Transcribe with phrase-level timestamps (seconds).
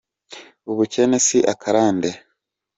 [0.71, 2.09] Ubukene si akarande.